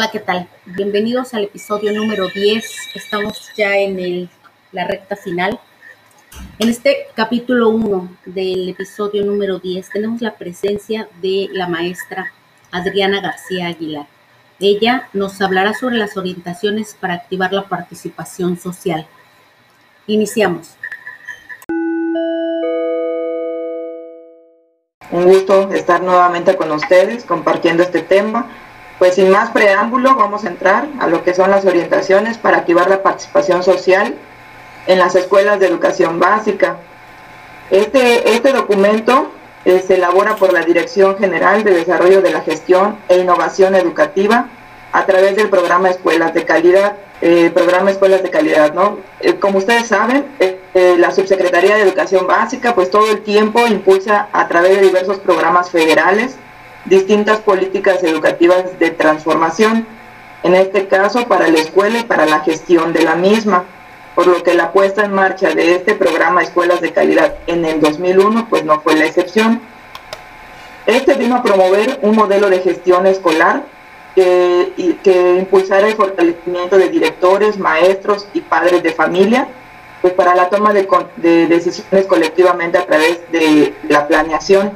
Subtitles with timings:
[0.00, 0.48] Hola, ¿qué tal?
[0.64, 2.64] Bienvenidos al episodio número 10.
[2.94, 4.30] Estamos ya en
[4.72, 5.60] la recta final.
[6.58, 12.32] En este capítulo 1 del episodio número 10 tenemos la presencia de la maestra
[12.70, 14.06] Adriana García Aguilar.
[14.58, 19.06] Ella nos hablará sobre las orientaciones para activar la participación social.
[20.06, 20.76] Iniciamos.
[25.10, 28.48] Un gusto estar nuevamente con ustedes compartiendo este tema
[29.00, 32.90] pues sin más preámbulo, vamos a entrar a lo que son las orientaciones para activar
[32.90, 34.14] la participación social
[34.86, 36.76] en las escuelas de educación básica.
[37.70, 39.32] Este, este documento
[39.64, 44.48] eh, se elabora por la Dirección General de Desarrollo de la Gestión e Innovación Educativa
[44.92, 46.96] a través del programa Escuelas de Calidad.
[47.22, 48.98] Eh, programa Escuelas de Calidad, ¿no?
[49.20, 50.26] Eh, como ustedes saben,
[50.74, 55.70] la Subsecretaría de Educación Básica, pues todo el tiempo impulsa a través de diversos programas
[55.70, 56.36] federales
[56.84, 59.86] distintas políticas educativas de transformación,
[60.42, 63.64] en este caso para la escuela y para la gestión de la misma,
[64.14, 67.80] por lo que la puesta en marcha de este programa Escuelas de Calidad en el
[67.80, 69.60] 2001 pues no fue la excepción.
[70.86, 73.62] Este vino a promover un modelo de gestión escolar
[74.14, 79.46] que, que impulsara el fortalecimiento de directores, maestros y padres de familia,
[80.00, 84.72] pues para la toma de, de decisiones colectivamente a través de la planeación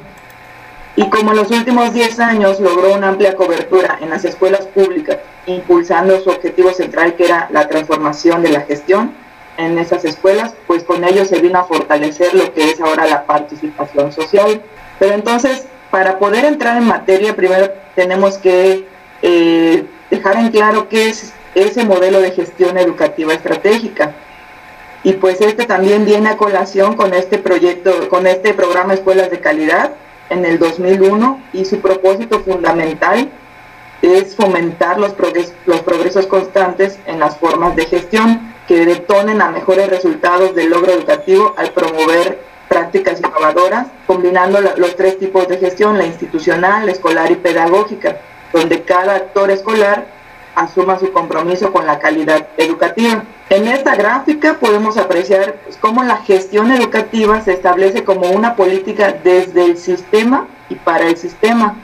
[0.97, 5.19] y como en los últimos 10 años logró una amplia cobertura en las escuelas públicas,
[5.47, 9.13] impulsando su objetivo central que era la transformación de la gestión
[9.57, 13.25] en esas escuelas, pues con ello se vino a fortalecer lo que es ahora la
[13.25, 14.63] participación social.
[14.99, 18.87] Pero entonces, para poder entrar en materia, primero tenemos que
[19.23, 24.13] eh, dejar en claro qué es ese modelo de gestión educativa estratégica.
[25.03, 29.41] Y pues este también viene a colación con este proyecto, con este programa Escuelas de
[29.41, 29.93] Calidad,
[30.31, 33.31] en el 2001 y su propósito fundamental
[34.03, 40.55] es fomentar los, progresos constantes en las formas de gestión que detonen a mejores resultados
[40.55, 46.87] del logro educativo al promover prácticas innovadoras, combinando los tres tipos de gestión, la institucional,
[46.87, 48.19] la escolar y pedagógica,
[48.53, 50.07] donde cada actor escolar
[50.55, 53.25] asuma su compromiso con la calidad educativa.
[53.51, 59.15] En esta gráfica podemos apreciar pues, cómo la gestión educativa se establece como una política
[59.23, 61.77] desde el sistema y para el sistema.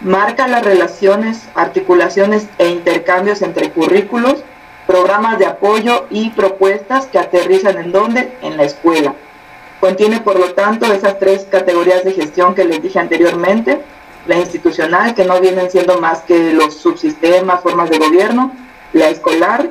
[0.00, 4.42] Marca las relaciones, articulaciones e intercambios entre currículos,
[4.86, 8.36] programas de apoyo y propuestas que aterrizan en dónde?
[8.42, 9.14] En la escuela.
[9.80, 13.80] Contiene, por lo tanto, esas tres categorías de gestión que les dije anteriormente,
[14.26, 18.52] la institucional, que no vienen siendo más que los subsistemas, formas de gobierno,
[18.92, 19.68] la escolar,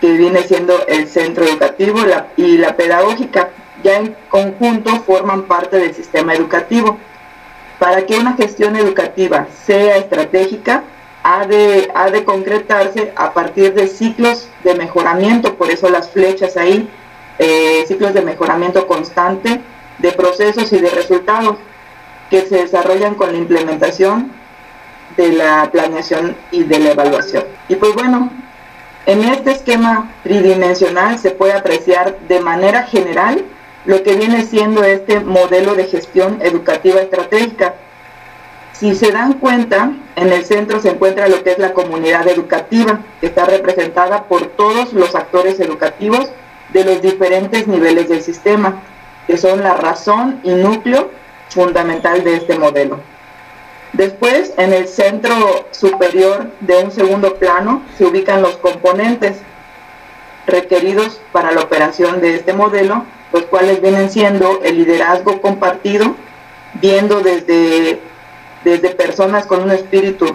[0.00, 2.00] que viene siendo el centro educativo,
[2.36, 3.50] y la pedagógica,
[3.82, 6.98] ya en conjunto forman parte del sistema educativo.
[7.78, 10.84] Para que una gestión educativa sea estratégica,
[11.22, 16.56] ha de, ha de concretarse a partir de ciclos de mejoramiento, por eso las flechas
[16.56, 16.88] ahí,
[17.38, 19.60] eh, ciclos de mejoramiento constante
[19.98, 21.56] de procesos y de resultados
[22.30, 24.32] que se desarrollan con la implementación
[25.16, 27.44] de la planeación y de la evaluación.
[27.68, 28.30] Y pues bueno,
[29.06, 33.44] en este esquema tridimensional se puede apreciar de manera general
[33.84, 37.74] lo que viene siendo este modelo de gestión educativa estratégica.
[38.72, 43.00] Si se dan cuenta, en el centro se encuentra lo que es la comunidad educativa,
[43.20, 46.30] que está representada por todos los actores educativos
[46.72, 48.82] de los diferentes niveles del sistema,
[49.26, 51.10] que son la razón y núcleo
[51.54, 52.98] fundamental de este modelo.
[53.92, 59.38] Después, en el centro superior de un segundo plano, se ubican los componentes
[60.46, 66.16] requeridos para la operación de este modelo, los cuales vienen siendo el liderazgo compartido,
[66.74, 68.00] viendo desde,
[68.64, 70.26] desde personas con un espíritu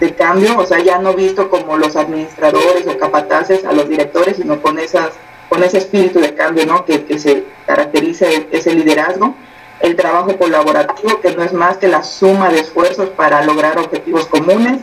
[0.00, 4.36] de cambio, o sea, ya no visto como los administradores o capataces a los directores,
[4.36, 5.10] sino con, esas,
[5.48, 6.84] con ese espíritu de cambio ¿no?
[6.84, 9.34] que, que se caracteriza ese liderazgo
[9.80, 14.26] el trabajo colaborativo, que no es más que la suma de esfuerzos para lograr objetivos
[14.26, 14.80] comunes,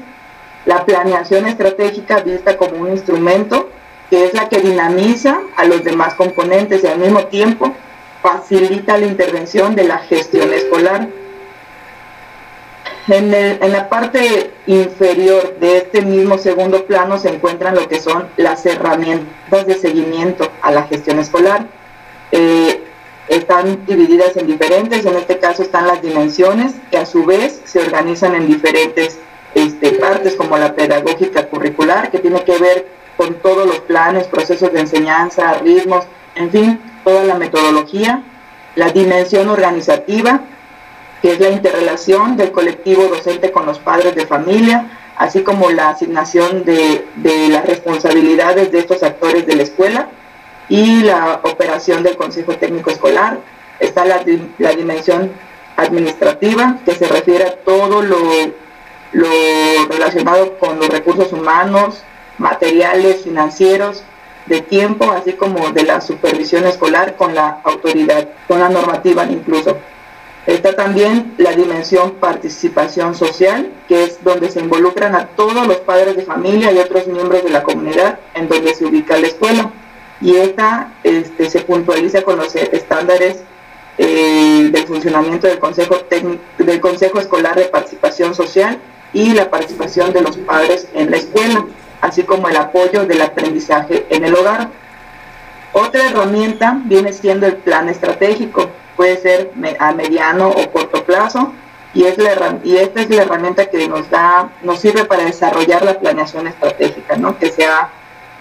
[0.66, 3.70] la planeación estratégica vista como un instrumento
[4.10, 7.74] que es la que dinamiza a los demás componentes y al mismo tiempo
[8.22, 11.08] facilita la intervención de la gestión escolar.
[13.08, 18.30] En, en, la parte inferior de este mismo segundo plano se encuentran lo que son
[18.38, 21.66] las herramientas de seguimiento a la gestión escolar.
[22.32, 22.82] Eh,
[23.28, 27.80] están divididas en diferentes, en este caso están las dimensiones, que a su vez se
[27.80, 29.20] organizan en diferentes
[29.56, 32.88] este, partes, como la pedagógica curricular, que tiene que ver
[33.18, 36.06] con todos los planes, procesos de enseñanza, ritmos,
[36.36, 38.24] en fin, toda la metodología,
[38.76, 40.42] la dimensión organizativa,
[41.22, 45.90] que es la interrelación del colectivo docente con los padres de familia, así como la
[45.90, 47.06] asignación de,
[47.50, 50.10] las responsabilidades de estos actores de la escuela
[50.70, 53.40] y la operación del Consejo Técnico Escolar.
[53.80, 54.24] Está la,
[54.76, 55.32] dimensión
[55.76, 58.18] administrativa, que se refiere a todo lo,
[59.12, 62.04] lo relacionado con los recursos humanos,
[62.38, 64.04] materiales, financieros,
[64.46, 69.78] de tiempo, así como de la supervisión escolar con la autoridad, con la normativa incluso.
[70.46, 76.18] Está también la dimensión participación social, que es donde se involucran a todos los padres
[76.18, 79.72] de familia y otros miembros de la comunidad en donde se ubica la escuela.
[80.24, 83.44] Y esta se puntualiza con los estándares
[83.98, 85.98] eh, del funcionamiento del Consejo,
[86.58, 88.80] del Consejo Escolar de Participación Social
[89.12, 91.66] y la participación de los padres en la escuela,
[92.02, 94.70] así como el apoyo del aprendizaje en el hogar.
[95.74, 101.54] Otra herramienta viene siendo el plan estratégico, puede ser a mediano o corto plazo
[101.94, 105.84] y, es la, y esta es la herramienta que nos da, nos sirve para desarrollar
[105.84, 107.38] la planeación estratégica, ¿no?
[107.38, 107.90] que, se ha,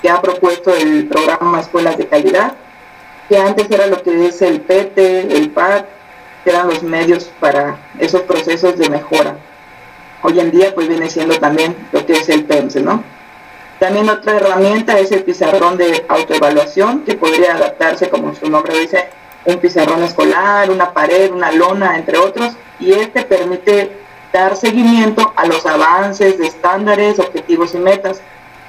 [0.03, 2.55] que ha propuesto el programa Escuelas de Calidad,
[3.29, 5.87] que antes era lo que es el PT, el PAC,
[6.43, 9.37] que eran los medios para esos procesos de mejora.
[10.23, 13.03] Hoy en día pues viene siendo también lo que es el PEMS, ¿no?
[13.79, 19.09] También otra herramienta es el pizarrón de autoevaluación, que podría adaptarse, como su nombre dice,
[19.45, 23.91] un pizarrón escolar, una pared, una lona, entre otros, y este permite
[24.33, 28.23] dar seguimiento a los avances de estándares, objetivos y metas,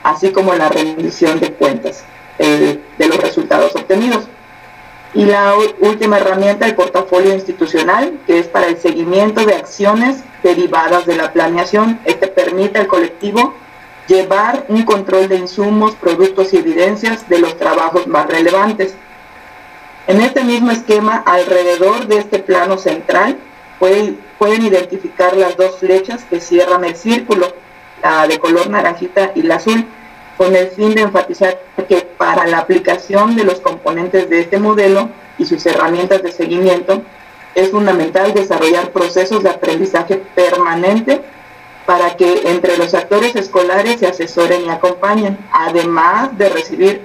[0.04, 2.04] así como la rendición de cuentas
[2.40, 4.26] eh, de los resultados obtenidos.
[5.14, 11.06] Y la última herramienta, el portafolio institucional, que es para el seguimiento de acciones derivadas
[11.06, 12.00] de la planeación.
[12.06, 13.54] Este permite al colectivo
[14.08, 18.96] llevar un control de insumos, productos y evidencias de los trabajos más relevantes
[20.06, 23.38] en este mismo esquema, alrededor de este plano central,
[23.80, 27.48] pueden, pueden identificar las dos flechas que cierran el círculo,
[28.28, 29.86] de color naranjita y la azul,
[30.38, 31.58] con el fin de enfatizar
[31.88, 37.02] que para la aplicación de los componentes de este modelo y sus herramientas de seguimiento,
[37.56, 41.22] es fundamental desarrollar procesos de aprendizaje permanente
[41.86, 47.02] para que entre los actores escolares se asesoren y acompañen, además de recibir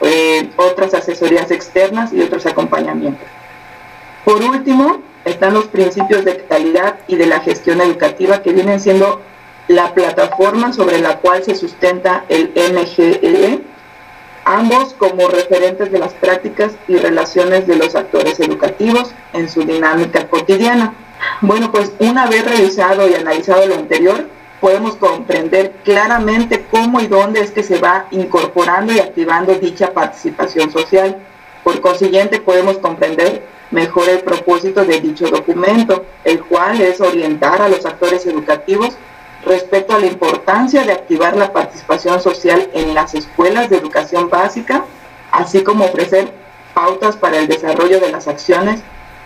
[0.00, 3.26] eh, otras asesorías externas y otros acompañamientos.
[4.24, 9.20] Por último, están los principios de calidad y de la gestión educativa que vienen siendo
[9.70, 13.60] la plataforma sobre la cual se sustenta el MGE,
[14.44, 20.26] ambos como referentes de las prácticas y relaciones de los actores educativos en su dinámica
[20.26, 20.94] cotidiana.
[21.40, 24.26] Bueno, pues una vez revisado y analizado lo anterior,
[24.60, 30.72] podemos comprender claramente cómo y dónde es que se va incorporando y activando dicha participación
[30.72, 31.16] social.
[31.62, 37.68] Por consiguiente, podemos comprender mejor el propósito de dicho documento, el cual es orientar a
[37.68, 38.96] los actores educativos
[39.44, 44.84] respecto a la importancia de activar la participación social en las escuelas de educación básica,
[45.30, 46.32] así como ofrecer
[46.74, 48.80] pautas para el desarrollo de las acciones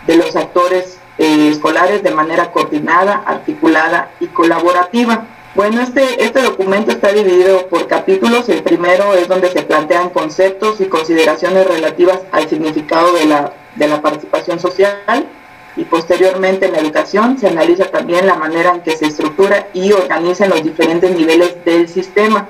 [0.06, 5.26] de los actores eh, escolares de manera coordinada, articulada y colaborativa.
[5.54, 8.48] Bueno, este, este documento está dividido por capítulos.
[8.48, 13.88] El primero es donde se plantean conceptos y consideraciones relativas al significado de la, de
[13.88, 15.28] la participación social
[15.76, 20.44] y posteriormente en educación se analiza también la manera en que se estructura y organiza
[20.44, 22.48] en los diferentes niveles del sistema.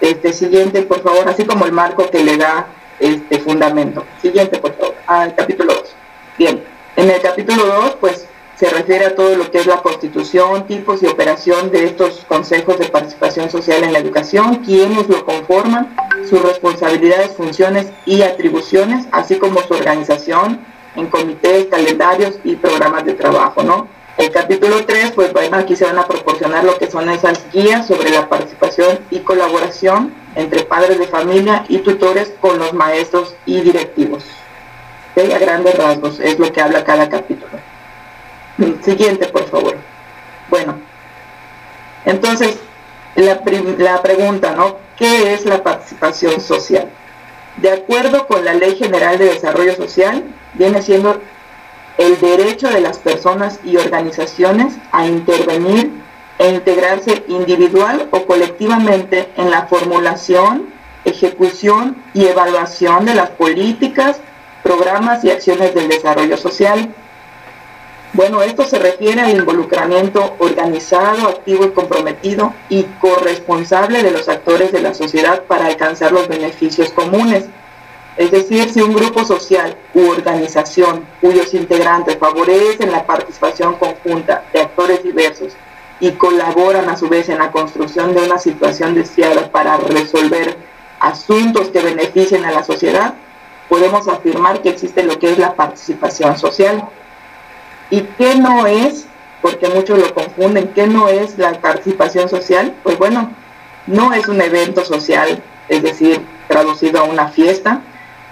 [0.00, 2.66] Este siguiente, por favor, así como el marco que le da
[2.98, 4.04] este fundamento.
[4.20, 5.94] Siguiente, por favor, al capítulo 2.
[6.38, 6.64] Bien.
[6.96, 8.26] En el capítulo 2, pues
[8.56, 12.78] se refiere a todo lo que es la constitución, tipos y operación de estos consejos
[12.78, 15.96] de participación social en la educación, quiénes lo conforman,
[16.28, 20.60] sus responsabilidades, funciones y atribuciones, así como su organización
[21.00, 23.88] en comités, calendarios y programas de trabajo, ¿no?
[24.16, 27.86] El capítulo 3, pues bueno, aquí se van a proporcionar lo que son esas guías
[27.86, 33.60] sobre la participación y colaboración entre padres de familia y tutores con los maestros y
[33.60, 34.24] directivos
[35.16, 37.52] a grandes rasgos es lo que habla cada capítulo.
[38.82, 39.76] Siguiente, por favor.
[40.48, 40.78] Bueno,
[42.04, 42.58] entonces,
[43.16, 43.40] la,
[43.78, 44.76] la pregunta, ¿no?
[44.96, 46.88] ¿Qué es la participación social?
[47.56, 51.20] De acuerdo con la Ley General de Desarrollo Social, viene siendo
[51.98, 55.90] el derecho de las personas y organizaciones a intervenir
[56.38, 60.72] e integrarse individual o colectivamente en la formulación,
[61.04, 64.20] ejecución y evaluación de las políticas,
[64.62, 66.94] programas y acciones del desarrollo social.
[68.12, 74.72] Bueno, esto se refiere al involucramiento organizado, activo y comprometido y corresponsable de los actores
[74.72, 77.44] de la sociedad para alcanzar los beneficios comunes.
[78.16, 84.60] Es decir, si un grupo social u organización cuyos integrantes favorecen la participación conjunta de
[84.60, 85.52] actores diversos
[86.00, 90.56] y colaboran a su vez en la construcción de una situación deseada para resolver
[90.98, 93.14] asuntos que beneficien a la sociedad,
[93.68, 96.88] podemos afirmar que existe lo que es la participación social.
[97.90, 99.06] ¿Y qué no es?
[99.42, 100.68] Porque muchos lo confunden.
[100.74, 102.74] ¿Qué no es la participación social?
[102.82, 103.30] Pues bueno,
[103.86, 107.80] no es un evento social, es decir, traducido a una fiesta,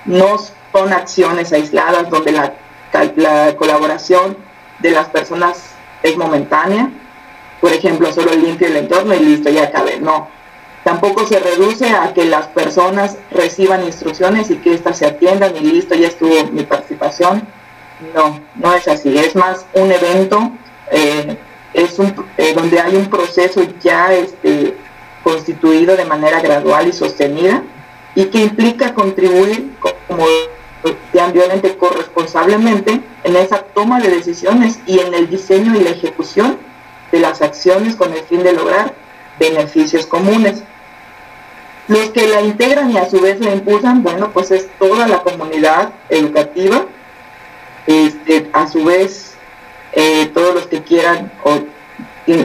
[0.04, 0.36] no
[0.72, 2.54] son acciones aisladas donde la,
[3.16, 4.36] la colaboración
[4.80, 5.70] de las personas
[6.02, 6.90] es momentánea,
[7.60, 9.98] por ejemplo, solo limpio el entorno y listo, ya cabe.
[10.00, 10.28] No.
[10.84, 15.60] Tampoco se reduce a que las personas reciban instrucciones y que éstas se atiendan y
[15.60, 17.46] listo, ya estuvo mi participación.
[18.14, 19.17] No, no es así.
[19.19, 20.52] Es más un evento,
[20.90, 21.37] eh,
[21.75, 24.75] es un, eh, donde hay un proceso ya este,
[25.23, 27.62] constituido de manera gradual y sostenida
[28.14, 30.26] y que implica contribuir como
[31.21, 36.59] ambiente corresponsablemente en esa toma de decisiones y en el diseño y la ejecución
[37.12, 38.95] de las acciones con el fin de lograr
[39.38, 40.62] beneficios comunes.
[41.88, 45.23] Los que la integran y a su vez la impulsan, bueno, pues es toda la
[45.23, 46.85] comunidad educativa,
[47.88, 49.33] este, a su vez
[49.92, 51.62] eh, todos los que quieran o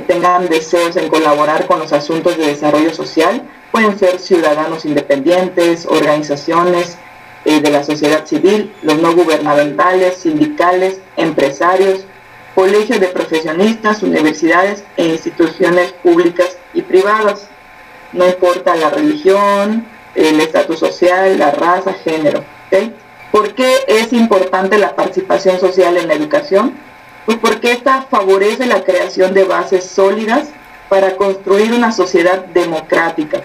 [0.08, 6.98] tengan deseos en colaborar con los asuntos de desarrollo social, pueden ser ciudadanos independientes, organizaciones
[7.44, 12.06] eh, de la sociedad civil, los no gubernamentales, sindicales, empresarios,
[12.56, 17.50] colegios de profesionistas, universidades e instituciones públicas y privadas.
[18.14, 19.86] No importa la religión,
[20.16, 22.46] el estatus social, la raza, género.
[23.34, 26.76] ¿Por qué es importante la participación social en la educación?
[27.26, 30.50] Pues porque esta favorece la creación de bases sólidas
[30.88, 33.42] para construir una sociedad democrática.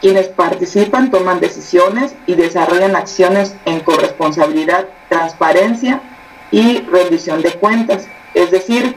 [0.00, 6.00] Quienes participan toman decisiones y desarrollan acciones en corresponsabilidad, transparencia
[6.50, 8.96] y rendición de cuentas es decir,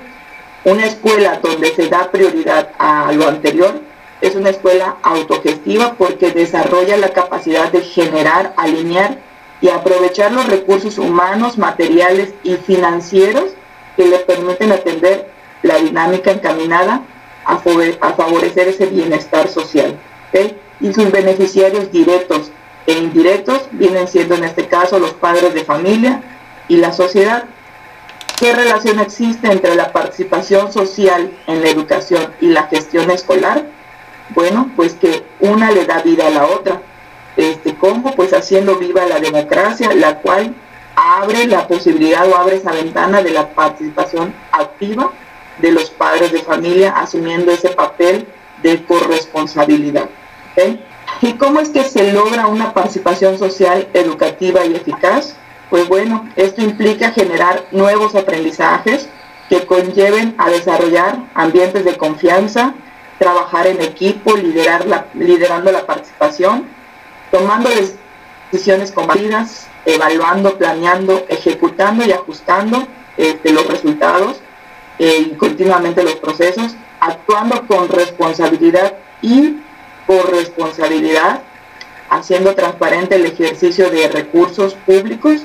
[0.65, 3.79] una escuela donde se da prioridad a lo anterior
[4.21, 9.17] es una escuela autogestiva porque desarrolla la capacidad de generar, alinear
[9.62, 13.51] y aprovechar los recursos humanos, materiales y financieros
[13.96, 15.30] que le permiten atender
[15.62, 17.03] la dinámica encaminada
[17.46, 19.98] a, favorecer ese bienestar social.
[20.80, 22.51] Y sus beneficiarios directos
[22.88, 26.24] e indirectos vienen siendo en este caso los padres de familia
[26.68, 27.46] y la sociedad
[28.41, 33.68] ¿Qué relación existe entre la participación social en la educación y la gestión escolar?
[34.30, 36.82] Bueno, pues que una le da vida a la otra.
[37.81, 38.15] ¿Cómo?
[38.15, 40.53] Pues haciendo viva la democracia, la cual
[40.95, 45.11] abre la posibilidad o abre esa ventana de la participación activa
[45.57, 48.27] de los padres de familia asumiendo ese papel
[48.61, 50.09] de corresponsabilidad.
[51.21, 55.35] ¿Y cómo es que se logra una participación social educativa y eficaz?
[55.71, 59.09] Pues bueno, esto implica generar nuevos aprendizajes
[59.50, 62.75] que conlleven a desarrollar ambientes de confianza,
[63.17, 66.67] trabajar en equipo, liderando la participación,
[67.31, 67.69] tomando
[68.51, 74.41] decisiones compartidas, evaluando, planeando, ejecutando y ajustando este, los resultados
[75.00, 79.57] eh, y continuamente los procesos, actuando con responsabilidad y
[80.05, 81.41] corresponsabilidad,
[82.09, 85.41] haciendo transparente el ejercicio de recursos públicos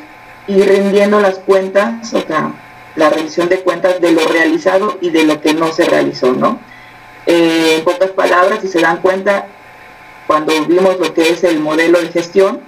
[0.48, 2.52] y rindiendo las cuentas, o sea,
[2.96, 6.58] la rendición de cuentas de lo realizado y de lo que no se realizó, ¿no?
[7.26, 9.46] Eh, en pocas palabras, si se dan cuenta,
[10.26, 12.60] cuando vimos lo que es el modelo de gestión,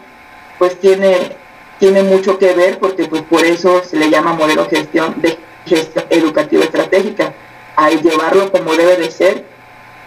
[0.58, 1.36] pues tiene,
[1.78, 5.38] tiene mucho que ver, porque pues por eso se le llama modelo de gestión de
[5.66, 7.34] gestión educativa estratégica.
[7.76, 9.44] Al llevarlo como debe de ser,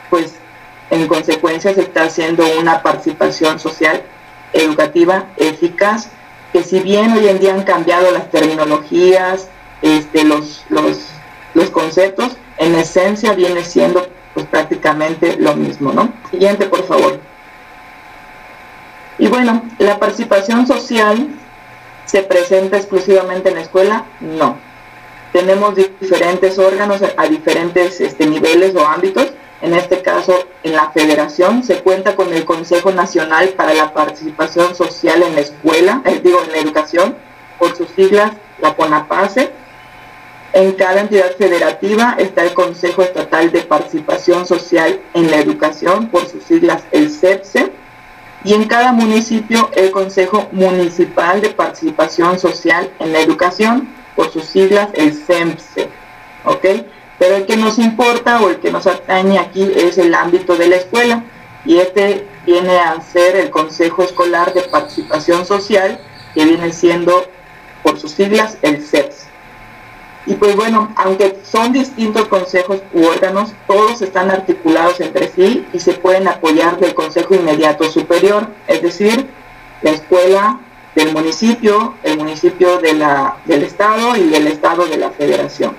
[0.10, 0.34] pues
[0.90, 4.04] en consecuencia se está haciendo una participación social
[4.54, 6.10] educativa eficaz
[6.52, 9.48] que si bien hoy en día han cambiado las terminologías,
[9.82, 16.14] este, los, los, conceptos, en esencia viene siendo pues prácticamente lo mismo, ¿no?
[16.30, 17.20] Siguiente, por favor.
[19.22, 21.28] Y bueno, ¿la participación social
[22.06, 24.06] se presenta exclusivamente en la escuela?
[24.20, 24.58] No.
[25.32, 31.64] Tenemos diferentes órganos a diferentes este, niveles o ámbitos en este caso en la federación,
[31.64, 36.42] se cuenta con el Consejo Nacional para la Participación Social en la Escuela, eh, digo
[36.44, 37.16] en la educación,
[37.60, 39.52] por sus siglas, la CONAPACE.
[40.54, 46.28] En cada entidad federativa está el Consejo Estatal de Participación Social en la Educación, por
[46.28, 47.81] sus siglas el CEPSE.
[48.44, 54.46] Y en cada municipio el Consejo Municipal de Participación Social en la Educación, por sus
[54.46, 55.90] siglas el CEMPSE.
[56.46, 56.66] ¿Ok?
[57.22, 60.70] pero el que nos importa o el que nos atañe aquí es el ámbito de
[60.70, 61.24] la escuela
[61.64, 66.00] y este viene a ser el Consejo Escolar de Participación Social,
[66.34, 67.28] que viene siendo
[67.84, 69.28] por sus siglas el CEPS.
[70.26, 75.80] Y pues bueno, aunque son distintos consejos u órganos, todos están articulados entre sí y
[75.80, 79.28] se pueden apoyar del consejo inmediato superior, es decir,
[79.82, 80.60] la escuela
[80.96, 85.76] del municipio, el municipio de la, del estado y el estado de la federación.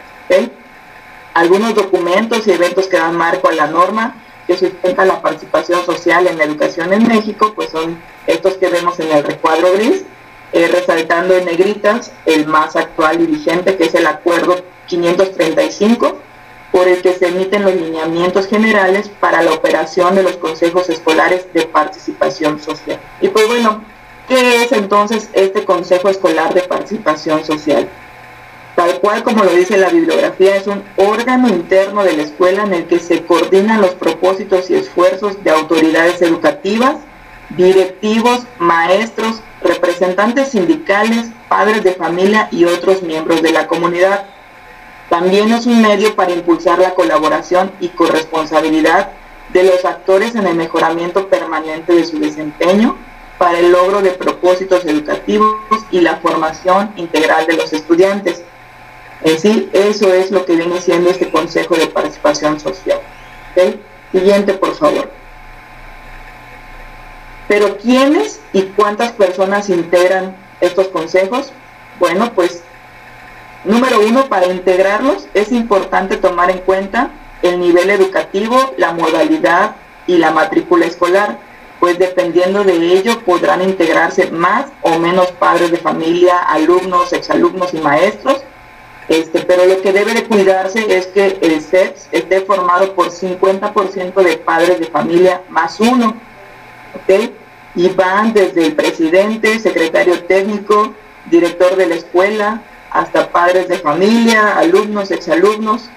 [1.35, 6.27] Algunos documentos y eventos que dan marco a la norma que sustenta la participación social
[6.27, 10.05] en la educación en México, pues son estos que vemos en el recuadro gris,
[10.53, 16.19] eh, resaltando en negritas el más actual y vigente, que es el Acuerdo 535,
[16.71, 21.47] por el que se emiten los lineamientos generales para la operación de los consejos escolares
[21.53, 22.99] de participación social.
[23.21, 23.85] Y pues bueno,
[24.29, 27.89] ¿qué es entonces este Consejo Escolar de Participación Social?
[28.75, 32.73] Tal cual como lo dice la bibliografía, es un órgano interno de la escuela en
[32.73, 36.97] el que se coordinan los propósitos y esfuerzos de autoridades educativas,
[37.51, 44.27] directivos, maestros, representantes sindicales, padres de familia y otros miembros de la comunidad.
[45.09, 49.11] También es un medio para impulsar la colaboración y corresponsabilidad
[49.53, 52.97] de los actores en el mejoramiento permanente de su desempeño
[53.39, 55.57] para el logro de propósitos educativos
[55.91, 58.43] y la formación integral de los estudiantes.
[59.25, 63.01] En sí, eso es lo que viene siendo este Consejo de Participación Social.
[64.13, 65.22] Siguiente, por favor.
[67.53, 71.53] Pero ¿quiénes y cuántas personas integran estos consejos?
[72.01, 72.63] Bueno, pues
[73.65, 77.11] número uno, para integrarlos es importante tomar en cuenta
[77.43, 81.41] el nivel educativo, la modalidad y la matrícula escolar,
[81.79, 87.81] pues dependiendo de ello podrán integrarse más o menos padres de familia, alumnos, exalumnos y
[87.83, 88.43] maestros.
[89.11, 94.15] Este, pero lo que debe de cuidarse es que el SEPS esté formado por 50%
[94.23, 96.17] de padres de familia más uno.
[96.95, 97.42] ¿okay?
[97.75, 100.95] Y van desde el presidente, secretario técnico,
[101.27, 105.89] director de la escuela, hasta padres de familia, alumnos, exalumnos,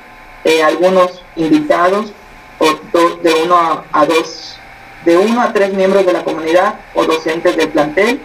[0.45, 2.13] eh, algunos invitados,
[2.59, 4.57] o de uno a, dos,
[5.03, 8.21] de uno a tres miembros de la comunidad o docentes del plantel.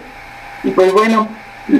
[0.62, 1.28] Y pues bueno,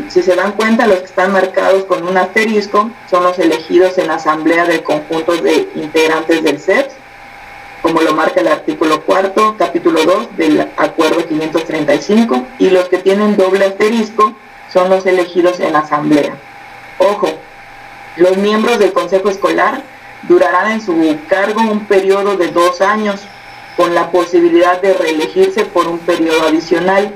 [0.09, 4.09] si se dan cuenta, los que están marcados con un asterisco son los elegidos en
[4.09, 6.95] la asamblea del conjunto de integrantes del CEPS
[7.83, 13.37] como lo marca el artículo cuarto, capítulo 2 del acuerdo 535, y los que tienen
[13.37, 14.35] doble asterisco
[14.73, 16.35] son los elegidos en asamblea.
[16.99, 17.29] Ojo,
[18.17, 19.83] los miembros del consejo escolar
[20.29, 20.95] durarán en su
[21.29, 23.21] cargo un periodo de dos años,
[23.77, 27.13] con la posibilidad de reelegirse por un periodo adicional.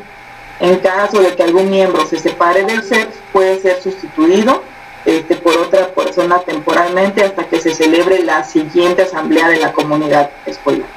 [0.60, 4.62] En caso de que algún miembro se separe del CEPS, puede ser sustituido
[5.04, 10.30] este, por otra persona temporalmente hasta que se celebre la siguiente asamblea de la comunidad
[10.46, 10.88] escolar.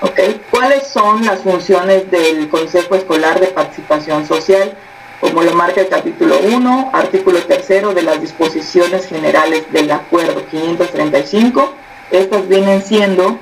[0.00, 0.40] ¿Okay?
[0.50, 4.76] ¿Cuáles son las funciones del Consejo Escolar de Participación Social?
[5.20, 11.72] Como lo marca el capítulo 1, artículo 3 de las disposiciones generales del Acuerdo 535,
[12.10, 13.38] estas vienen siendo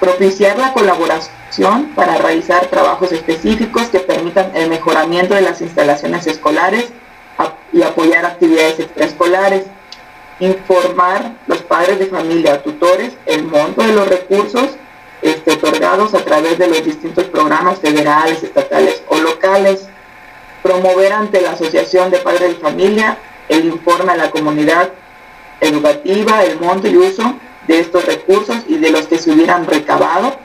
[0.00, 6.92] propiciar la colaboración para realizar trabajos específicos que permitan el mejoramiento de las instalaciones escolares,
[7.72, 9.64] y apoyar actividades extraescolares,
[10.40, 14.70] informar los padres de familia tutores el monto de los recursos
[15.22, 19.86] este, otorgados a través de los distintos programas federales, estatales o locales,
[20.62, 24.90] promover ante la Asociación de Padres de Familia el informe a la comunidad
[25.60, 27.34] educativa, el monto y uso
[27.66, 30.36] de estos recursos y de los que se hubieran recabado,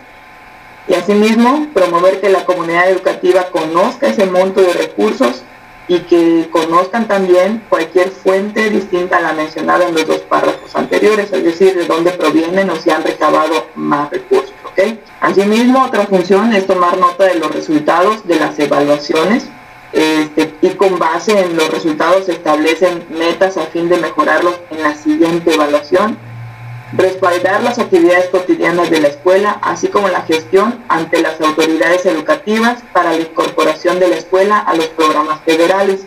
[0.87, 5.41] y asimismo promover que la comunidad educativa conozca ese monto de recursos
[5.87, 11.31] y que conozcan también cualquier fuente distinta a la mencionada en los dos párrafos anteriores,
[11.31, 14.53] es decir, de dónde provienen o si han recabado más recursos.
[14.71, 14.99] ¿okay?
[15.21, 19.47] Asimismo, otra función es tomar nota de los resultados de las evaluaciones
[19.93, 24.83] este, y con base en los resultados se establecen metas a fin de mejorarlos en
[24.83, 26.17] la siguiente evaluación
[26.93, 32.83] respaldar las actividades cotidianas de la escuela, así como la gestión ante las autoridades educativas
[32.93, 36.05] para la incorporación de la escuela a los programas federales.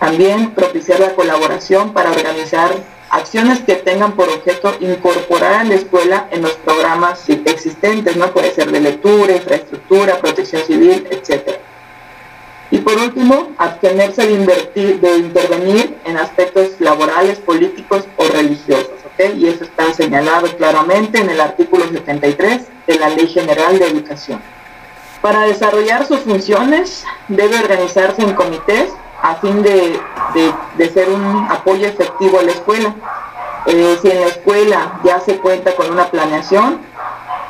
[0.00, 2.72] También propiciar la colaboración para organizar
[3.10, 8.52] acciones que tengan por objeto incorporar a la escuela en los programas existentes, no puede
[8.52, 11.58] ser de lectura, infraestructura, protección civil, etc.
[12.70, 19.46] Y por último, abstenerse de, invertir, de intervenir en aspectos laborales, políticos o religiosos y
[19.46, 24.40] eso está señalado claramente en el artículo 73 de la Ley General de Educación.
[25.20, 28.90] Para desarrollar sus funciones debe organizarse en comités
[29.22, 30.00] a fin de,
[30.92, 32.94] ser un apoyo efectivo a la escuela.
[33.66, 36.80] Eh, si en la escuela ya se cuenta con una planeación,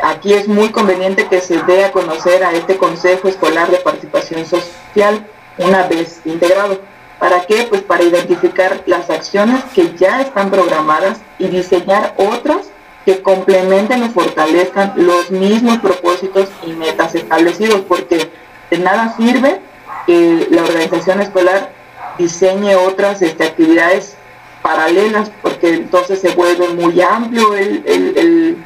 [0.02, 4.44] aquí es muy conveniente que se dé a conocer a este Consejo Escolar de Participación
[4.44, 6.78] Social una vez integrado
[7.22, 7.68] ¿Para qué?
[7.70, 12.70] Pues para identificar las acciones que ya están programadas y diseñar otras
[13.06, 18.28] que complementen o fortalezcan los mismos propósitos y metas establecidos, porque
[18.72, 19.60] de nada sirve
[20.04, 21.70] que la organización escolar
[22.18, 24.16] diseñe otras este, actividades
[24.60, 28.56] paralelas, porque entonces se vuelve muy amplio el,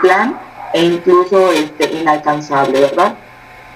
[0.00, 0.38] plan
[0.72, 3.16] e incluso este, inalcanzable, ¿verdad?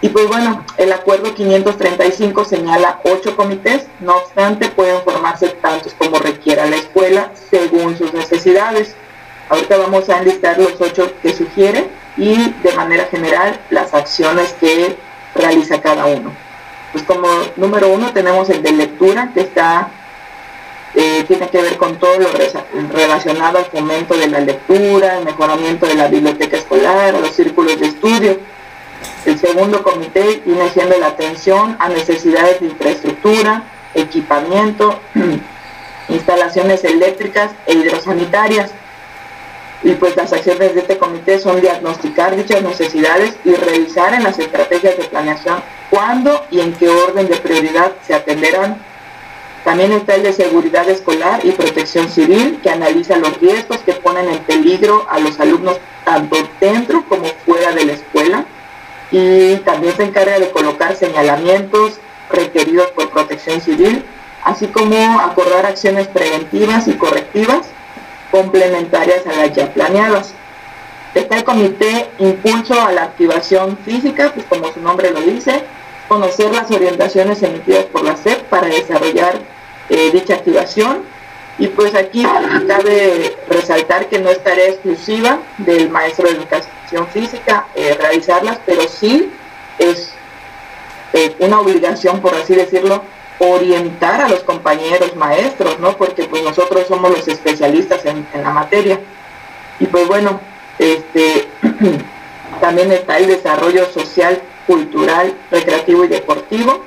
[0.00, 6.18] Y pues bueno, el acuerdo 535 señala ocho comités, no obstante pueden formarse tantos como
[6.18, 8.94] requiera la escuela según sus necesidades.
[9.48, 14.96] Ahorita vamos a enlistar los ocho que sugiere y de manera general las acciones que
[15.34, 16.30] realiza cada uno.
[16.92, 19.88] Pues como número uno tenemos el de lectura que está
[20.94, 22.28] eh, tiene que ver con todo lo
[22.92, 27.88] relacionado al fomento de la lectura, el mejoramiento de la biblioteca escolar, los círculos de
[27.88, 28.38] estudio
[29.26, 33.62] el segundo comité viene siendo la atención a necesidades de infraestructura,
[33.94, 35.00] equipamiento,
[36.08, 38.70] instalaciones eléctricas e hidrosanitarias.
[39.82, 44.38] Y pues las acciones de este comité son diagnosticar dichas necesidades y revisar en las
[44.38, 48.76] estrategias de planeación cuándo y en qué orden de prioridad se atenderán.
[49.64, 54.28] También está el de seguridad escolar y protección civil, que analiza los riesgos que ponen
[54.28, 58.46] en peligro a los alumnos tanto dentro como fuera de la escuela
[59.10, 61.98] y también se encarga de colocar señalamientos
[62.30, 64.04] requeridos por protección civil,
[64.44, 67.66] así como acordar acciones preventivas y correctivas
[68.30, 70.34] complementarias a las ya planeadas.
[71.14, 75.64] Está el comité Impulso a la Activación Física, pues como su nombre lo dice,
[76.06, 79.40] conocer las orientaciones emitidas por la SEP para desarrollar
[79.88, 81.02] eh, dicha activación.
[81.58, 82.24] Y pues aquí
[82.68, 88.82] cabe resaltar que no es tarea exclusiva del maestro de educación física, eh, realizarlas, pero
[88.82, 89.32] sí
[89.78, 90.12] es
[91.12, 93.02] eh, una obligación, por así decirlo,
[93.38, 95.96] orientar a los compañeros maestros, ¿no?
[95.96, 99.00] Porque pues nosotros somos los especialistas en, la materia.
[99.80, 100.40] Y pues bueno,
[100.78, 101.48] este
[102.60, 106.84] también está el desarrollo social, cultural, recreativo y deportivo.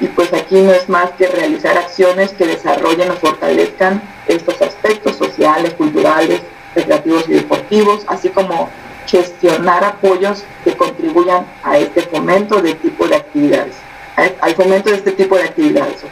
[0.00, 5.16] Y pues aquí no es más que realizar acciones que desarrollen o fortalezcan estos aspectos
[5.16, 6.40] sociales, culturales,
[6.74, 8.70] recreativos y deportivos, así como
[9.06, 13.74] gestionar apoyos que contribuyan a este fomento de tipo de actividades,
[14.40, 16.04] al fomento de este tipo de actividades.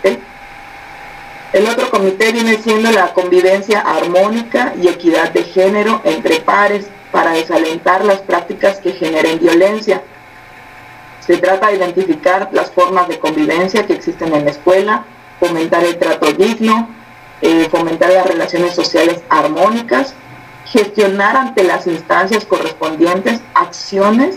[1.53, 7.33] El otro comité viene siendo la convivencia armónica y equidad de género entre pares para
[7.33, 10.03] desalentar las prácticas que generen violencia.
[11.27, 15.05] Se trata de identificar las formas de convivencia que existen en la escuela,
[15.41, 16.89] fomentar el trato digno,
[17.43, 20.15] eh, fomentar las relaciones sociales armónicas
[20.67, 24.37] gestionar ante las instancias correspondientes acciones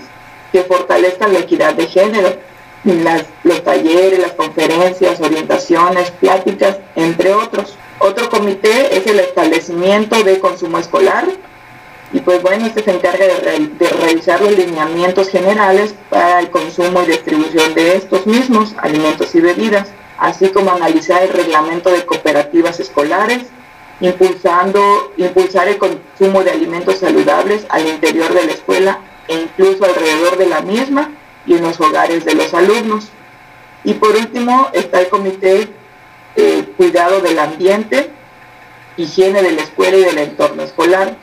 [0.52, 2.36] que fortalezcan la equidad de género,
[3.44, 7.78] los talleres, las conferencias, orientaciones, pláticas, entre otros.
[8.00, 11.26] Otro comité es el establecimiento de consumo escolar
[12.12, 17.08] y pues bueno, este se encarga de, realizar los lineamientos generales para el consumo y
[17.08, 23.44] distribución de estos mismos alimentos y bebidas, así como analizar el reglamento de cooperativas escolares,
[24.02, 30.38] impulsando, impulsar el consumo de alimentos saludables al interior de la escuela e incluso alrededor
[30.38, 31.12] de la misma
[31.46, 33.10] y en los hogares de los alumnos.
[33.84, 35.70] Y por último está el comité
[36.36, 38.10] eh, cuidado del ambiente,
[38.98, 41.16] higiene de la escuela y del entorno escolar.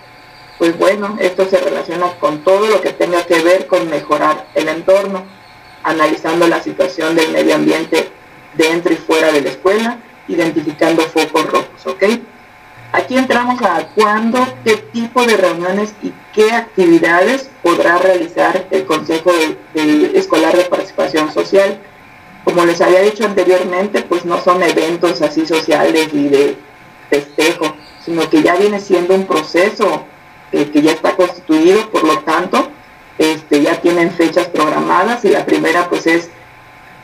[0.59, 4.69] Pues bueno, esto se relaciona con todo lo que tenga que ver con mejorar el
[4.69, 5.25] entorno,
[5.83, 8.11] analizando la situación del medio ambiente
[8.55, 12.05] dentro y fuera de la escuela, identificando focos rojos, ¿ok?
[12.93, 19.33] Aquí entramos a cuándo, qué tipo de reuniones y qué actividades podrá realizar el Consejo
[19.75, 21.79] Escolar de Participación Social.
[22.45, 26.57] Como les había dicho anteriormente, pues no son eventos así sociales y de
[27.11, 30.07] festejo, sino que ya viene siendo un proceso
[30.51, 32.71] que ya está constituido, por lo tanto,
[33.19, 36.31] este, ya tienen fechas programadas y la primera pues es,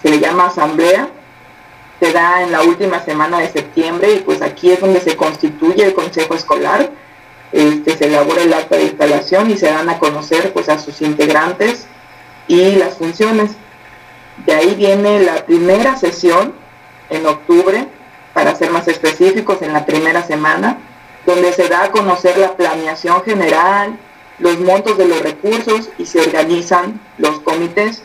[0.03, 1.09] se le llama asamblea,
[2.01, 5.85] se da en la última semana de septiembre y pues aquí es donde se constituye
[5.85, 6.91] el consejo escolar,
[7.53, 11.01] este, se elabora el acta de instalación y se dan a conocer pues a sus
[11.03, 11.87] integrantes
[12.49, 13.53] y las funciones.
[14.47, 16.55] De ahí viene la primera sesión
[17.11, 17.87] en octubre,
[18.33, 20.79] para ser más específicos, en la primera semana,
[21.27, 23.99] donde se da a conocer la planeación general,
[24.39, 28.03] los montos de los recursos y se organizan los comités.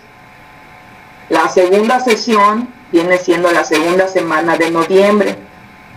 [1.30, 5.36] La segunda sesión viene siendo la segunda semana de noviembre.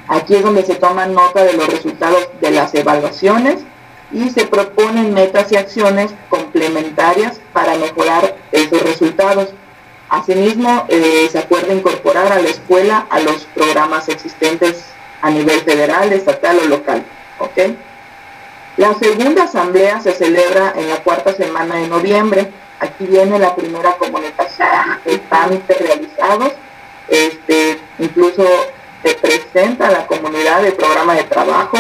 [0.09, 3.59] Aquí es donde se toma nota de los resultados de las evaluaciones
[4.13, 9.51] y se proponen metas y acciones complementarias para mejorar esos resultados.
[10.09, 14.85] Asimismo, eh, se acuerda incorporar a la escuela a los programas existentes
[15.23, 17.05] a nivel federal, estatal o local.
[17.39, 17.59] ¿ok?
[18.77, 22.49] La segunda asamblea se celebra en la cuarta semana de noviembre.
[22.79, 26.53] Aquí viene la primera comunicación, el trámite realizados,
[27.09, 28.43] este, incluso
[29.03, 31.77] se presenta a la comunidad el programa de trabajo,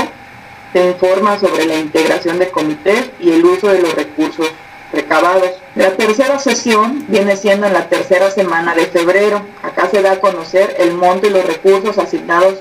[0.72, 4.52] se informa sobre la integración de comités y el uso de los recursos
[4.92, 5.52] recabados.
[5.74, 9.42] La tercera sesión viene siendo en la tercera semana de febrero.
[9.62, 12.56] Acá se da a conocer el monto y los recursos asignados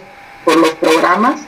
[0.49, 1.41] por los programas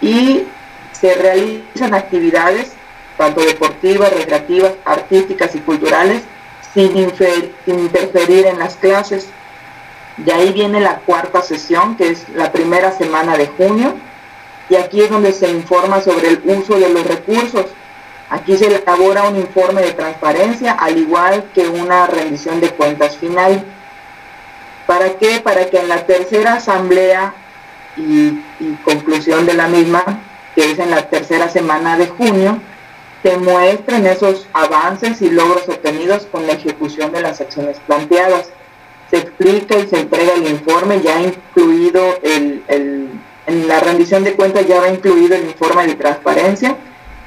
[0.00, 0.44] y
[0.92, 2.72] se realizan actividades
[3.18, 6.22] tanto deportivas, recreativas, artísticas y culturales
[6.72, 9.28] sin, interferir en las clases.
[10.16, 13.94] De ahí viene la cuarta sesión, que es la primera semana de junio,
[14.70, 17.66] y aquí es donde se informa sobre el uso de los recursos.
[18.30, 23.62] Aquí se elabora un informe de transparencia, al igual que una rendición de cuentas final.
[24.86, 25.40] ¿Para qué?
[25.40, 27.34] Para que en la tercera asamblea
[27.96, 28.38] y,
[28.84, 30.04] conclusión de la misma
[30.54, 32.58] que es en la tercera semana de junio,
[33.22, 38.50] se muestren esos avances y logros obtenidos con la ejecución de las acciones planteadas.
[39.10, 42.62] Se explica y se entrega el informe, ya incluido el,
[43.46, 46.76] en la rendición de cuentas ya va incluido el informe de transparencia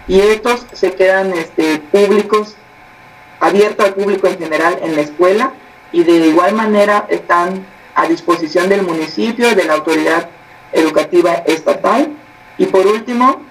[0.07, 2.55] y estos se quedan este, públicos,
[3.39, 5.53] abiertos al público en general en la escuela
[5.91, 10.29] y de igual manera están a disposición del municipio, de la autoridad
[10.73, 12.15] educativa estatal
[12.57, 13.41] y por último,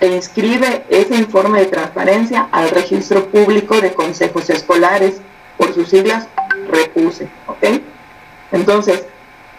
[0.00, 5.20] se inscribe ese informe de transparencia al registro público de consejos escolares,
[5.56, 6.26] por sus siglas
[6.68, 7.28] REPUSE.
[8.52, 9.04] Entonces,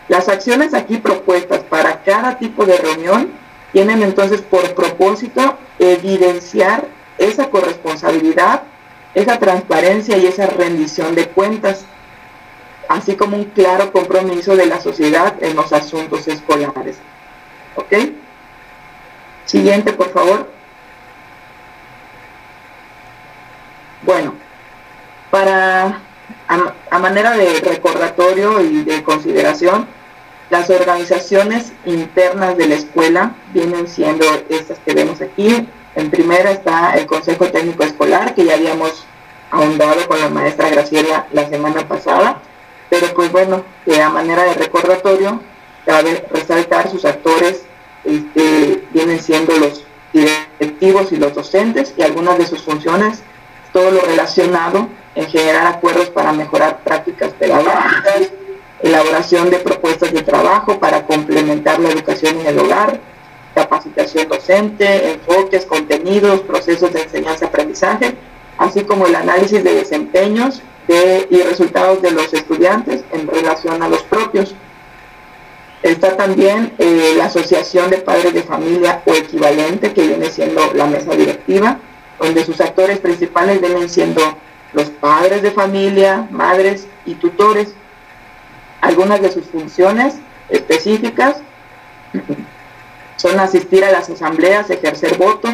[0.08, 3.32] las acciones aquí propuestas para cada tipo de reunión
[3.74, 6.86] tienen entonces por propósito evidenciar
[7.18, 8.64] esa corresponsabilidad,
[9.14, 11.86] esa transparencia y esa rendición de cuentas,
[12.88, 16.98] así como un claro compromiso de la sociedad en los asuntos escolares.
[17.76, 17.94] ¿Ok?
[19.46, 20.48] Siguiente, por favor.
[24.04, 24.34] Bueno,
[25.32, 26.02] para
[26.48, 29.88] a, manera de recordatorio y de consideración,
[30.50, 35.68] las organizaciones internas de la escuela vienen siendo estas que vemos aquí.
[35.96, 39.06] En primera está el Consejo Técnico Escolar, que ya habíamos
[39.52, 42.40] ahondado con la maestra Graciela la semana pasada,
[42.90, 45.42] pero pues bueno, que a manera de recordatorio,
[45.86, 47.64] cabe resaltar sus actores
[48.04, 53.22] este, vienen siendo los directivos y los docentes y algunas de sus funciones,
[53.74, 58.32] todo lo relacionado en generar acuerdos para mejorar prácticas pedagógicas,
[58.82, 63.00] elaboración de propuestas de trabajo para complementar la educación en el hogar,
[63.56, 68.16] capacitación docente, enfoques, contenidos, procesos de enseñanza-aprendizaje,
[68.58, 74.04] así como el análisis de desempeños y resultados de los estudiantes en relación a los
[74.04, 74.56] propios.
[75.84, 80.88] Está también eh, la Asociación de Padres de Familia o equivalente, que viene siendo la
[80.88, 81.80] mesa directiva,
[82.20, 84.22] donde sus actores principales vienen siendo
[84.74, 87.74] los padres de familia, madres y tutores.
[88.82, 90.16] Algunas de sus funciones
[90.50, 91.38] específicas
[93.18, 95.50] son asistir a las asambleas, ejercer voto,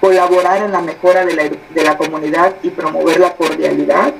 [0.00, 4.14] colaborar en la mejora de la, de la comunidad y promover la cordialidad,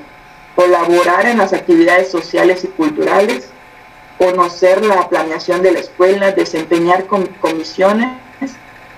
[0.61, 3.49] colaborar en las actividades sociales y culturales,
[4.19, 8.09] conocer la planeación de la escuela, desempeñar comisiones,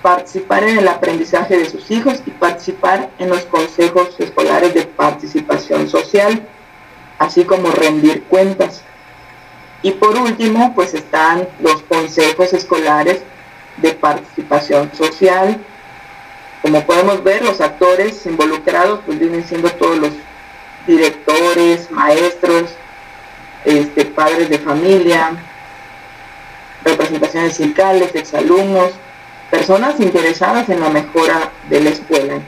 [0.02, 5.88] participar en el aprendizaje de sus hijos y participar en los consejos escolares de participación
[5.88, 6.46] social,
[7.18, 8.82] así como rendir cuentas.
[9.80, 13.22] Y por último, pues están los consejos escolares
[13.78, 15.58] de participación social.
[16.60, 20.12] Como podemos ver, los actores involucrados pues vienen siendo todos los
[20.86, 22.70] directores, maestros,
[23.64, 25.32] este, padres de familia,
[26.84, 28.92] representaciones sindicales, exalumnos,
[29.50, 32.40] personas interesadas en la mejora de la escuela.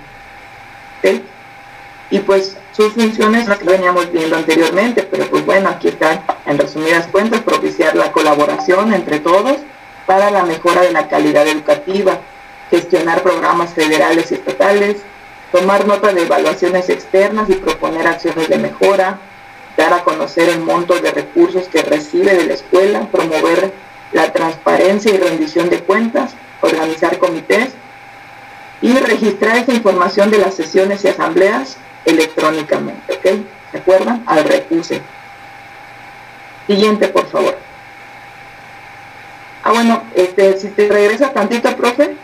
[2.11, 7.07] Y pues sus funciones las veníamos viendo anteriormente, pero pues bueno, aquí están en resumidas
[7.09, 9.57] cuentas, propiciar la colaboración entre todos
[10.07, 12.21] para la mejora de la calidad educativa,
[12.71, 14.99] gestionar programas federales y estatales,
[15.53, 19.19] tomar nota de evaluaciones externas y proponer acciones de mejora,
[19.77, 23.73] dar a conocer el monto de recursos que recibe de la escuela, promover
[24.13, 27.71] la transparencia y rendición de cuentas, organizar comités
[28.81, 33.27] y registrar esa información de las sesiones y asambleas electrónicamente, ¿ok?
[33.73, 34.23] ¿Se acuerdan?
[34.27, 35.03] Al recuse.
[36.67, 37.57] Siguiente, por favor.
[39.63, 42.17] Ah, bueno, este, si te regresa tantito, profe,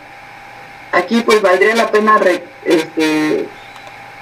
[0.91, 2.17] aquí pues valdría la pena
[2.65, 3.47] este,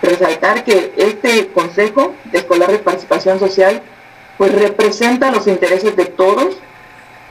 [0.02, 3.82] resaltar que este Consejo Escolar de Participación Social
[4.38, 6.58] pues representa los intereses de todos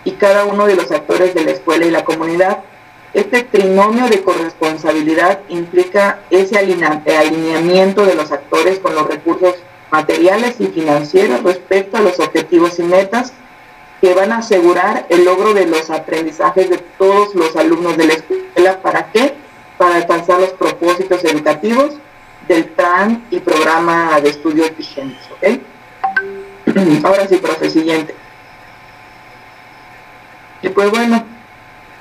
[0.05, 2.61] y cada uno de los actores de la escuela y la comunidad.
[3.13, 9.57] Este trinomio de corresponsabilidad implica ese alineamiento de los actores con los recursos
[9.91, 13.33] materiales y financieros respecto a los objetivos y metas
[14.01, 18.15] que van a asegurar el logro de los aprendizajes de todos los alumnos de la
[18.15, 18.81] escuela.
[18.81, 19.35] ¿Para qué?
[19.81, 21.95] Para alcanzar los propósitos educativos
[22.47, 25.27] del plan y programa de estudios vigentes.
[25.31, 25.59] ¿ok?
[27.07, 28.15] Ahora sí, profe, siguiente.
[30.61, 31.25] Y pues bueno,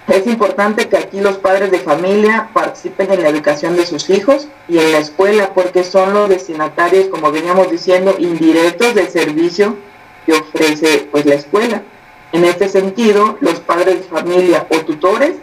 [0.10, 4.50] es importante que aquí los padres de familia participen en la educación de sus hijos
[4.68, 9.78] y en la escuela porque son los destinatarios, como veníamos diciendo, indirectos del servicio
[10.26, 11.82] que ofrece pues la escuela.
[12.34, 15.36] En este sentido, los padres de familia o tutores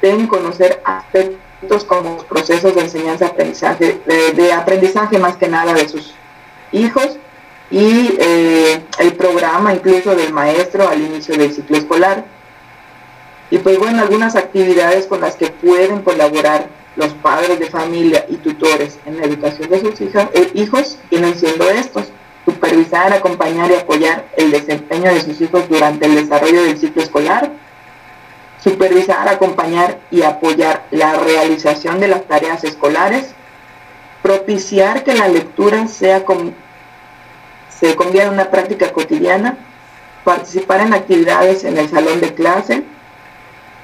[0.00, 1.51] deben conocer aspectos
[1.86, 6.14] como los procesos de enseñanza-aprendizaje, de, aprendizaje más que nada de sus
[6.72, 7.18] hijos
[7.70, 12.24] y eh, el programa incluso del maestro al inicio del ciclo escolar.
[13.50, 18.36] Y pues bueno, algunas actividades con las que pueden colaborar los padres de familia y
[18.36, 22.04] tutores en la educación de sus hijas, eh, hijos vienen siendo estos
[22.44, 27.52] supervisar, acompañar y apoyar el desempeño de sus hijos durante el desarrollo del ciclo escolar,
[28.62, 33.34] supervisar, acompañar y apoyar la realización de las tareas escolares,
[34.22, 36.24] propiciar que la lectura sea
[37.68, 39.56] se convierta en una práctica cotidiana,
[40.24, 42.84] participar en actividades en el salón de clase,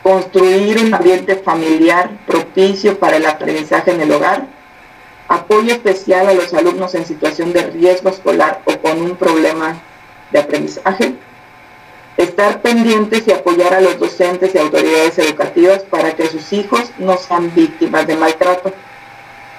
[0.05, 4.47] construir un ambiente familiar propicio para el aprendizaje en el hogar,
[5.27, 9.77] apoyo especial a los alumnos en situación de riesgo escolar o con un problema
[10.31, 11.15] de aprendizaje,
[12.19, 17.17] estar pendientes y apoyar a los docentes y autoridades educativas para que sus hijos no
[17.17, 18.73] sean víctimas de maltrato,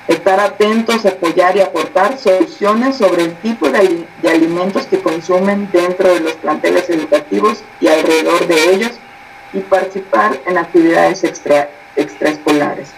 [0.09, 6.19] estar atentos, apoyar y aportar soluciones sobre el tipo de, alimentos que consumen dentro de
[6.19, 8.91] los planteles educativos y alrededor de ellos
[9.53, 12.91] y participar en actividades extra, extraescolares.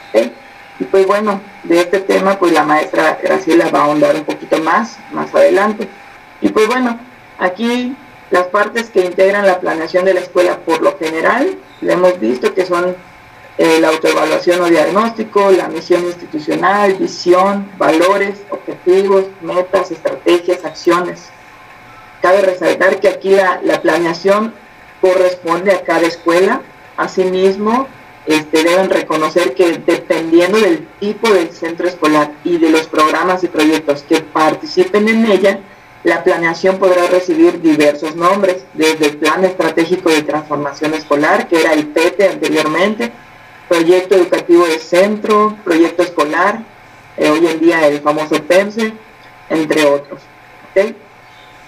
[0.79, 4.57] Y pues bueno, de este tema pues la maestra Graciela va a ahondar un poquito
[4.63, 5.87] más, más adelante.
[6.41, 6.99] Y pues bueno,
[7.37, 7.95] aquí
[8.31, 12.53] las partes que integran la planeación de la escuela por lo general, le hemos visto
[12.53, 12.95] que son
[13.57, 21.29] eh, la autoevaluación o diagnóstico, la misión institucional, visión, valores, objetivos, metas, estrategias, acciones.
[22.21, 24.53] Cabe resaltar que aquí la, la planeación
[25.01, 26.61] corresponde a cada escuela.
[26.95, 27.87] Asimismo,
[28.25, 33.47] este, deben reconocer que dependiendo del tipo del centro escolar y de los programas y
[33.47, 35.59] proyectos que participen en ella,
[36.03, 41.73] la planeación podrá recibir diversos nombres, desde el Plan Estratégico de Transformación Escolar, que era
[41.73, 43.11] el PETE anteriormente,
[43.69, 46.63] Proyecto Educativo de Centro, Proyecto Escolar,
[47.17, 48.93] eh, hoy en día el famoso PEMSE,
[49.49, 50.19] entre otros.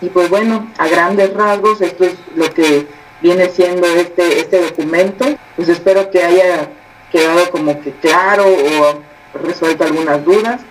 [0.02, 2.88] Y pues bueno, a grandes rasgos, esto es lo que
[3.22, 5.26] viene siendo este, este documento.
[5.56, 6.70] Pues espero que haya
[7.12, 9.02] quedado como que claro o
[9.40, 10.62] resuelto algunas dudas.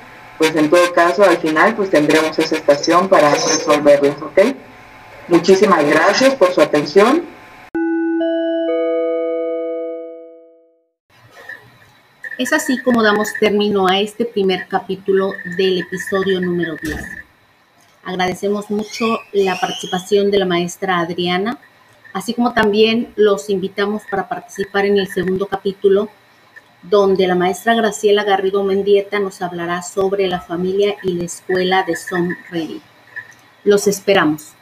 [0.42, 4.40] Pues en todo caso, al final, pues tendremos esa estación para resolverlas, ¿ok?
[5.28, 7.22] Muchísimas gracias por su atención.
[12.38, 16.98] Es así como damos término a este primer capítulo del episodio número 10.
[18.02, 21.56] Agradecemos mucho la participación de la maestra Adriana
[22.12, 26.08] así como también los invitamos para participar en el segundo capítulo,
[26.82, 31.96] donde la maestra Graciela Garrido Mendieta nos hablará sobre la familia y la escuela de
[31.96, 32.80] Som Ready.
[33.64, 34.54] Los esperamos.